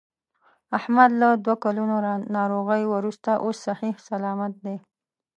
[0.77, 1.95] احمد له دوه کلونو
[2.35, 4.75] ناروغۍ ورسته اوس صحیح صلامت دی.